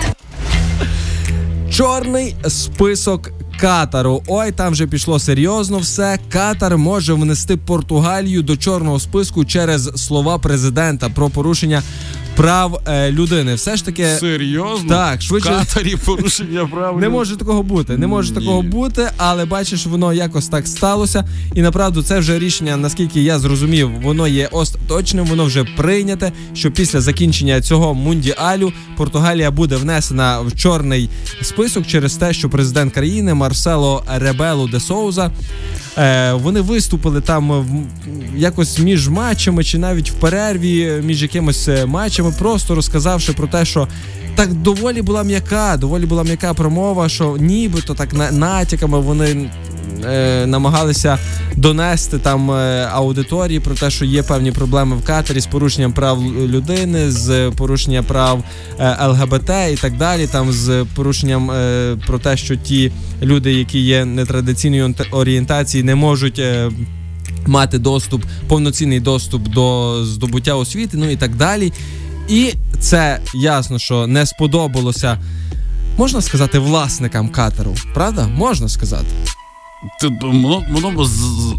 Чорний 1.71 2.37
список 2.49 3.31
Катару. 3.61 4.23
Ой, 4.27 4.53
там 4.53 4.73
вже 4.73 4.87
пішло 4.87 5.19
серйозно 5.19 5.79
все. 5.79 6.19
Катар 6.29 6.79
може 6.79 7.13
внести 7.13 7.57
Португалію 7.57 8.43
до 8.43 8.57
чорного 8.57 9.01
списку 9.01 9.45
через 9.45 9.83
слова 10.07 10.39
президента 10.39 11.09
про 11.09 11.31
порушення 11.31 11.83
прав 12.37 12.81
е, 12.89 13.11
людини. 13.13 13.55
Все 13.55 13.77
ж 13.77 13.85
таки. 13.85 14.07
Серйозно? 14.21 14.89
Так, 14.89 15.23
швидше- 15.23 15.51
В 15.53 15.59
Катарі 15.59 15.97
порушення 15.97 16.67
прав. 16.67 17.01
Не 17.01 17.09
може 17.09 17.37
такого 17.37 17.63
бути, 17.63 17.97
не 17.97 18.07
може 18.07 18.33
Ні. 18.33 18.41
такого 18.41 18.63
бути, 18.63 19.09
але 19.17 19.45
бачиш, 19.45 19.87
воно 19.87 20.13
якось 20.13 20.49
так 20.49 20.69
сталося. 20.69 21.29
І 21.55 21.63
направду 21.63 22.03
це 22.03 22.19
вже 22.19 22.39
рішення, 22.39 22.77
наскільки 22.77 23.23
я 23.23 23.39
зрозумів, 23.39 23.91
воно 24.03 24.29
є 24.29 24.49
остаточним, 24.53 25.25
воно 25.27 25.45
вже 25.45 25.65
прийняте. 25.65 26.33
Що 26.55 26.71
після 26.71 27.01
закінчення 27.01 27.61
цього 27.61 27.95
мундіалю 27.95 28.73
Португалія 28.97 29.51
буде 29.51 29.77
внесена 29.77 30.41
в 30.41 30.57
чорний 30.57 31.11
список 31.43 31.87
через 31.87 32.15
те, 32.15 32.33
що 32.33 32.51
президент 32.51 32.93
країни 32.95 33.35
Марсело 33.35 34.05
Ребело 34.17 34.69
де 34.69 34.81
Соуза. 34.81 35.31
Е, 35.99 36.33
вони 36.33 36.61
виступили 36.61 37.21
там 37.21 37.51
в- 37.53 37.87
якось 38.39 38.79
між 38.79 39.09
матчами, 39.09 39.65
чи 39.65 39.79
навіть 39.79 40.11
в 40.11 40.15
перерві 40.15 40.93
між 41.05 41.23
якимось 41.23 41.69
е, 41.69 41.87
матчами, 42.27 42.33
просто 42.39 42.75
розказавши 42.75 43.33
про 43.33 43.47
те, 43.47 43.65
що 43.65 43.89
так 44.35 44.55
доволі 44.55 45.03
була 45.03 45.23
м'яка, 45.23 45.77
доволі 45.77 46.07
була 46.07 46.25
м'яка 46.25 46.55
промова, 46.55 47.09
що 47.09 47.37
нібито 47.37 47.95
так 47.95 48.33
натяками 48.33 49.01
вони 49.01 49.51
е, 50.05 50.47
намагалися 50.47 51.19
донести 51.57 52.19
там 52.19 52.51
е, 52.51 52.89
аудиторії 52.93 53.61
про 53.61 53.75
те, 53.75 53.91
що 53.91 54.05
є 54.05 54.23
певні 54.23 54.53
проблеми 54.53 54.97
в 54.97 55.05
Катарі 55.05 55.41
з 55.41 55.47
порушенням 55.47 55.93
прав 55.93 56.23
людини, 56.23 57.11
з 57.11 57.51
порушенням 57.57 58.05
прав 58.05 58.45
е, 58.79 59.07
ЛГБТ 59.07 59.51
і 59.73 59.77
так 59.77 59.97
далі. 59.97 60.27
Там 60.27 60.53
з 60.53 60.85
порушенням 60.95 61.51
про 62.07 62.19
те, 62.19 62.37
що 62.37 62.57
ті 62.57 62.93
люди, 63.23 63.53
які 63.53 63.79
є 63.81 64.05
нетрадиційної 64.05 64.95
орієнтації, 65.13 65.83
не 65.83 65.95
можуть. 65.95 66.43
Мати 67.49 67.79
доступ, 67.79 68.25
повноцінний 68.49 69.01
доступ 69.01 69.49
до 69.49 69.97
здобуття 70.05 70.55
освіти, 70.55 70.97
ну 70.97 71.11
і 71.11 71.17
так 71.17 71.37
далі. 71.37 71.73
І 72.29 72.53
це 72.81 73.21
ясно, 73.35 73.79
що 73.79 74.07
не 74.07 74.27
сподобалося, 74.27 75.19
можна 75.99 76.21
сказати, 76.21 76.59
власникам 76.59 77.29
катеру. 77.29 77.75
Правда? 77.95 78.29
Можна 78.29 78.69
сказати. 78.69 79.07
Ти, 80.01 80.13
воно, 80.71 81.07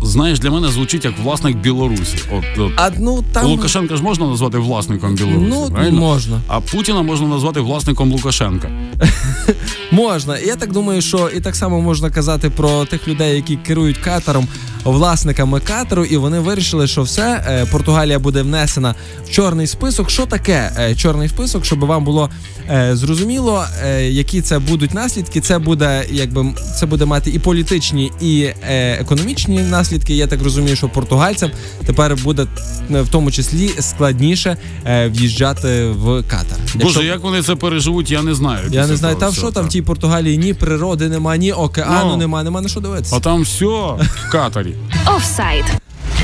знаєш, 0.04 0.40
для 0.40 0.52
мене 0.52 0.68
звучить 0.68 1.06
як 1.06 1.20
власник 1.20 1.58
Білорусі. 1.58 2.18
От, 2.32 2.60
от. 2.60 2.72
А 2.76 2.92
ну 3.00 3.24
там 3.32 3.46
Лукашенка 3.46 3.96
ж 3.96 4.04
можна 4.04 4.28
назвати 4.28 4.58
власником 4.58 5.16
Білорусі, 5.16 5.46
ну 5.50 5.70
правильно? 5.72 6.00
можна. 6.00 6.42
А 6.48 6.60
Путіна 6.60 7.02
можна 7.02 7.28
назвати 7.28 7.60
власником 7.60 8.12
Лукашенка. 8.12 8.70
Можна. 9.92 10.38
Я 10.38 10.56
так 10.56 10.72
думаю, 10.72 11.02
що 11.02 11.30
і 11.36 11.40
так 11.40 11.56
само 11.56 11.82
можна 11.82 12.10
казати 12.10 12.50
про 12.50 12.86
тих 12.86 13.08
людей, 13.08 13.36
які 13.36 13.56
керують 13.56 13.98
катером, 13.98 14.48
власниками 14.92 15.60
катеру, 15.60 16.06
і 16.06 16.18
вони 16.18 16.40
вирішили, 16.40 16.88
що 16.88 17.02
все, 17.02 17.44
е, 17.48 17.66
Португалія 17.72 18.20
буде 18.20 18.42
внесена 18.42 18.96
в 19.26 19.30
чорний 19.30 19.68
список. 19.68 20.10
Що 20.10 20.26
таке 20.26 20.72
е, 20.80 20.96
чорний 20.96 21.30
список, 21.30 21.66
щоб 21.66 21.80
вам 21.80 22.04
було 22.04 22.30
е, 22.70 22.96
зрозуміло, 22.96 23.66
які 24.00 24.42
це 24.42 24.60
будуть 24.60 24.94
наслідки. 24.94 25.42
Це 25.42 25.60
буде, 25.60 26.06
якби 26.12 26.46
це 26.80 26.86
буде 26.86 27.06
мати 27.06 27.30
і 27.30 27.40
політичні, 27.40 28.12
і 28.22 28.50
економічні 29.00 29.60
наслідки. 29.60 30.16
Я 30.16 30.28
так 30.28 30.44
розумію, 30.44 30.76
що 30.76 30.90
португальцям 30.90 31.52
тепер 31.86 32.16
буде 32.24 32.48
в 32.90 33.08
тому 33.12 33.32
числі 33.32 33.70
складніше 33.80 34.58
в'їжджати 34.86 35.88
в 35.88 36.24
Катар. 36.24 36.58
Боже, 36.74 36.86
Якщо- 36.86 37.04
як 37.04 37.22
вони 37.22 37.42
це 37.42 37.56
переживуть, 37.56 38.12
я 38.12 38.22
не 38.24 38.36
знаю. 38.36 38.60
я 38.72 38.88
не 38.88 38.96
знаю, 38.96 39.16
там 39.16 39.34
що 39.34 39.52
там 39.52 39.66
в 39.66 39.70
тій 39.70 39.82
Португалії 39.82 40.38
ні 40.38 40.54
природи 40.54 41.10
нема, 41.10 41.38
ні 41.38 41.52
океану 41.52 42.10
Ну. 42.12 42.18
нема, 42.18 42.44
нема 42.44 42.62
на 42.62 42.70
що 42.70 42.80
дивитися. 42.80 43.16
А 43.16 43.20
там 43.20 43.42
все 43.42 43.66
в 43.66 44.30
Катарі. 44.32 44.74
Офсайд. 45.16 45.66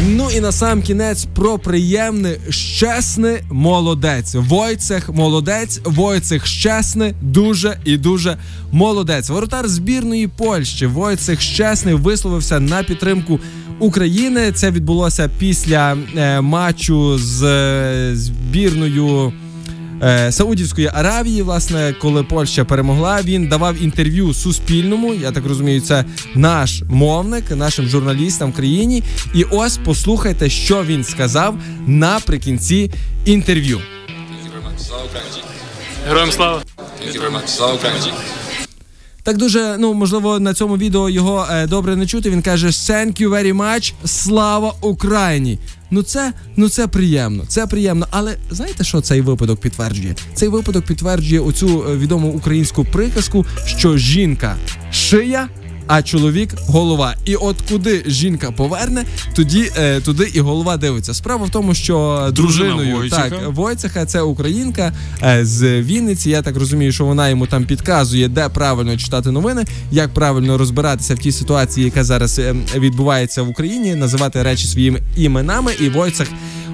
Ну 0.07 0.29
і 0.36 0.39
на 0.39 0.51
сам 0.51 0.81
кінець 0.81 1.25
про 1.36 1.60
приємне 1.60 2.36
щесне 2.50 3.39
молодець. 3.51 4.36
Войцех 4.36 5.10
молодець, 5.10 5.81
Войцех 5.86 6.48
щесне, 6.48 7.13
дуже 7.22 7.77
і 7.86 7.98
дуже 7.98 8.38
молодець. 8.72 9.29
Воротар 9.29 9.67
збірної 9.67 10.27
Польщі 10.27 10.86
Войцех 10.86 11.41
щесний 11.41 11.93
висловився 11.93 12.60
на 12.60 12.83
підтримку 12.83 13.39
України. 13.79 14.51
Це 14.51 14.72
відбулося 14.72 15.29
після 15.39 15.98
е, 16.17 16.41
матчу 16.41 17.17
з 17.17 17.43
е, 17.43 18.15
збірною. 18.15 19.33
Е, 20.03 20.31
Саудівської 20.31 20.89
Аравії, 20.93 21.41
власне, 21.41 21.95
коли 22.01 22.24
Польща 22.24 22.65
перемогла, 22.65 23.22
він 23.22 23.48
давав 23.48 23.83
інтерв'ю 23.83 24.33
Суспільному. 24.33 25.13
Я 25.13 25.31
так 25.31 25.45
розумію, 25.45 25.81
це 25.81 26.05
наш 26.36 26.83
мовник, 26.89 27.51
нашим 27.51 27.88
журналістам 27.88 28.51
в 28.51 28.55
країні. 28.55 29.03
І 29.36 29.43
ось 29.43 29.79
послухайте, 29.86 30.50
що 30.50 30.83
він 30.83 31.03
сказав 31.03 31.57
наприкінці 31.88 32.91
інтерв'ю. 33.25 33.81
Героям 36.07 36.31
слава! 36.31 36.62
Так 39.24 39.38
дуже 39.38 39.75
ну 39.80 39.94
можливо 39.94 40.39
на 40.39 40.53
цьому 40.53 40.77
відео 40.77 41.10
його 41.10 41.48
е, 41.51 41.68
добре 41.68 41.96
не 41.96 42.08
чути. 42.08 42.30
Він 42.30 42.42
каже: 42.42 42.68
«Thank 42.68 43.22
you 43.22 43.30
very 43.30 43.53
much, 43.53 43.94
слава 44.06 44.74
Україні. 44.82 45.60
Ну 45.92 46.03
це 46.03 46.34
ну 46.56 46.70
це 46.70 46.88
приємно. 46.88 47.44
Це 47.48 47.68
приємно. 47.68 48.08
Але 48.12 48.38
знаєте, 48.51 48.84
що 48.84 49.01
цей 49.01 49.22
випадок 49.22 49.60
підтверджує? 49.60 50.15
Цей 50.34 50.50
випадок 50.50 50.86
підтверджує 50.86 51.39
оцю 51.39 51.86
е, 51.89 51.98
відому 51.98 52.27
українську 52.27 52.86
приказку, 52.86 53.46
що 53.65 53.98
жінка 53.98 54.56
шия. 54.92 55.50
А 55.88 56.04
чоловік 56.04 56.56
голова. 56.68 57.16
І 57.25 57.36
от 57.36 57.56
куди 57.70 58.04
жінка 58.08 58.52
поверне, 58.52 59.06
тоді 59.36 59.72
е, 59.78 60.02
туди 60.02 60.32
і 60.34 60.40
голова 60.40 60.78
дивиться. 60.78 61.13
Справа 61.13 61.46
в 61.46 61.50
тому, 61.50 61.74
що 61.74 62.28
Дружина 62.32 62.70
дружиною 62.70 62.96
Войцеха. 62.96 63.30
так 63.30 63.54
Войцеха 63.54 64.06
це 64.06 64.22
українка 64.22 64.94
е, 65.24 65.46
з 65.46 65.82
Вінниці. 65.82 66.30
Я 66.30 66.42
так 66.42 66.58
розумію, 66.58 66.92
що 66.92 67.06
вона 67.06 67.30
йому 67.30 67.48
там 67.48 67.66
підказує, 67.66 68.28
де 68.28 68.50
правильно 68.50 68.98
читати 68.98 69.32
новини, 69.32 69.66
як 69.92 70.13
правильно 70.13 70.58
розбиратися 70.58 71.16
в 71.16 71.20
тій 71.20 71.32
ситуації, 71.32 71.86
яка 71.86 72.04
зараз 72.04 72.40
е, 72.40 72.56
відбувається 72.75 73.44
в 73.44 73.50
Україні, 73.50 73.96
називати 73.96 74.44
речі 74.44 74.68
своїми 74.68 75.02
іменами. 75.18 75.72
І 75.80 75.90
Войцех, 75.90 76.28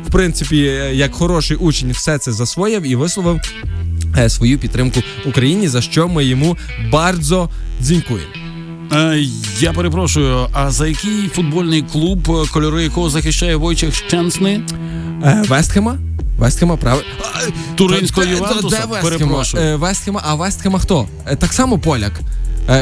в 0.08 0.12
принципі, 0.12 0.58
е, 0.58 0.96
як 0.96 1.13
хороший 1.13 1.58
учень, 1.58 1.92
все 1.92 2.18
це 2.18 2.32
засвоїв 2.32 2.84
і 2.84 2.96
висловив 2.96 3.39
е, 4.18 4.30
свою 4.30 4.60
підтримку 4.60 5.00
Україні, 5.25 5.68
за 5.68 5.82
що 5.82 6.08
ми 6.08 6.25
йому 6.25 6.58
bardzo 6.92 7.50
дзінькуємо. 7.82 8.38
Е, 8.93 9.25
я 9.60 9.74
перепрошую, 9.74 10.48
а 10.53 10.72
за 10.72 10.88
який 10.88 11.27
футбольний 11.27 11.81
клуб, 11.81 12.31
е, 12.31 12.48
кольори 12.53 12.84
якого 12.84 13.10
захищає 13.10 13.55
Войчех 13.55 13.96
Щенсний? 13.96 14.62
Е, 15.24 15.43
Вестхема? 15.48 15.98
Вестхема, 16.38 16.77
правильно. 16.77 17.10
Туринського 17.75 18.27
Ювентуса? 18.27 18.86
Вестхема? 18.86 19.01
Перепрошую. 19.01 19.77
Вестхема, 19.77 20.22
а 20.25 20.36
Вестхема 20.36 20.79
хто? 20.79 21.08
Так 21.39 21.53
само 21.53 21.79
поляк. 21.79 22.19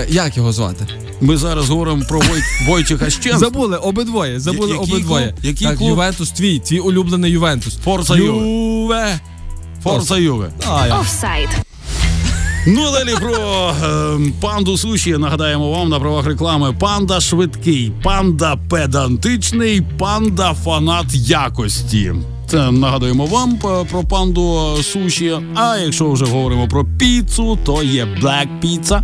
Як 0.09 0.37
його 0.37 0.53
звати? 0.53 0.85
Ми 1.21 1.37
зараз 1.37 1.69
говоримо 1.69 2.03
про 2.09 2.19
Вой... 2.19 2.41
Войчеха 2.67 3.09
Щенсного. 3.09 3.39
Забули 3.39 3.77
обидвоє. 3.77 4.39
Забули 4.39 4.71
який 4.71 4.93
обидвоє. 4.93 5.25
клуб? 5.27 5.45
Який 5.45 5.67
так, 5.67 5.77
клуб? 5.77 5.89
Ювентус 5.89 6.31
твій, 6.31 6.59
твій 6.59 6.79
улюблений 6.79 7.31
Ювентус. 7.31 7.77
Forza 7.83 8.15
Juve. 8.15 8.47
Juve. 8.47 9.19
Forza 9.83 10.17
Juve. 10.17 10.49
Офсайд. 10.99 11.49
Ну 12.69 12.91
далі 12.91 13.15
про 13.21 13.73
е, 13.83 14.31
панду 14.41 14.77
суші. 14.77 15.17
Нагадаємо 15.17 15.71
вам 15.71 15.89
на 15.89 15.99
правах 15.99 16.25
реклами: 16.25 16.75
панда 16.79 17.19
швидкий, 17.19 17.91
панда 18.03 18.57
педантичний, 18.69 19.81
панда 19.97 20.53
фанат 20.53 21.05
якості. 21.13 22.13
Це 22.47 22.71
нагадуємо 22.71 23.25
вам 23.25 23.57
про 23.91 24.03
панду 24.03 24.77
суші. 24.83 25.37
А 25.55 25.77
якщо 25.77 26.11
вже 26.11 26.25
говоримо 26.25 26.67
про 26.67 26.85
піцу, 26.85 27.59
то 27.65 27.83
є 27.83 28.05
Black 28.05 28.47
Pizza. 28.63 29.03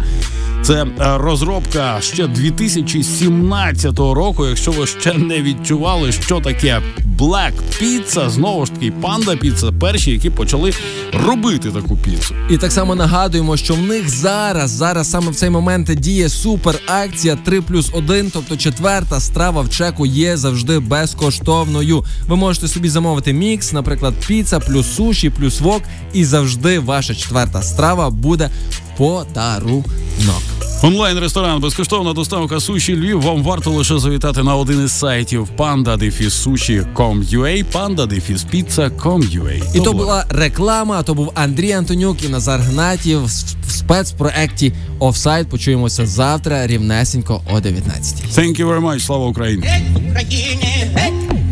Це 0.62 0.84
е, 0.84 0.88
розробка 1.18 2.02
ще 2.02 2.28
2017 2.28 4.00
року. 4.00 4.46
Якщо 4.46 4.72
ви 4.72 4.88
ще 4.88 5.14
не 5.14 5.42
відчували, 5.42 6.12
що 6.12 6.40
таке 6.40 6.82
Black 7.24 7.54
Pizza, 7.82 8.30
знову 8.30 8.66
ж 8.66 8.72
таки, 8.72 8.92
панда 8.92 9.36
піца 9.36 9.72
перші, 9.72 10.12
які 10.12 10.30
почали 10.30 10.74
робити 11.14 11.72
таку 11.72 11.98
піцу. 11.98 12.36
І 12.50 12.58
так 12.58 12.72
само 12.72 12.96
нагадуємо, 12.96 13.58
що 13.58 13.74
в 13.74 13.82
них 13.82 14.10
зараз, 14.10 14.72
зараз 14.72 15.10
саме 15.10 15.32
в 15.32 15.36
цей 15.36 15.50
момент 15.50 15.96
діє 15.96 16.30
супер 16.30 16.80
акція 16.86 17.36
3 17.36 17.62
плюс 17.62 17.90
1, 17.94 18.32
тобто 18.34 18.58
четверта 18.58 19.20
страва 19.20 19.62
в 19.62 19.70
чеку 19.70 20.06
є 20.06 20.38
завжди 20.38 20.80
безкоштовною. 20.80 22.04
Ви 22.28 22.36
можете 22.36 22.68
собі 22.68 22.90
замовити 22.90 23.34
мікс, 23.34 23.74
наприклад, 23.74 24.14
піца 24.28 24.60
плюс 24.60 24.96
суші, 24.96 25.30
плюс 25.30 25.62
вок, 25.62 25.82
і 26.14 26.26
завжди 26.26 26.80
ваша 26.80 27.16
четверта 27.16 27.62
страва 27.62 28.10
буде 28.10 28.50
в 28.70 28.98
подарунок. 28.98 30.43
Онлайн-ресторан, 30.84 31.62
безкоштовна 31.62 32.14
доставка 32.14 32.60
суші 32.60 32.96
Львів. 32.96 33.22
Вам 33.22 33.44
варто 33.44 33.72
лише 33.72 34.00
завітати 34.00 34.44
на 34.44 34.56
один 34.56 34.86
із 34.86 34.92
сайтів 34.92 35.48
panda-sushi.com.ua, 35.58 37.66
panda-pizza.com.ua. 37.74 39.76
І 39.76 39.80
то 39.80 39.94
була 39.94 40.26
реклама. 40.30 41.04
То 41.04 41.14
був 41.14 41.32
Андрій 41.36 41.72
Антонюк 41.72 42.24
і 42.24 42.30
Назар 42.30 42.60
Гнатів 42.60 43.26
в 43.26 43.30
спецпроекті 43.70 44.74
Офсайд. 45.00 45.50
Почуємося 45.50 46.06
завтра 46.06 46.68
рівнесенько 46.68 47.42
о 47.54 47.60
19 47.60 48.38
Thank 48.38 48.60
you 48.60 48.68
very 48.68 48.82
much. 48.82 49.00
Слава 49.00 49.26
Україні! 49.26 49.64
Україні, 50.12 50.86
геть 50.96 51.43